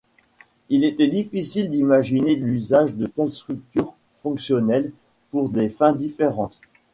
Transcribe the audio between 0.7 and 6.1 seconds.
était difficile d'imaginer l'usage de telles structures fonctionnelles pour des fins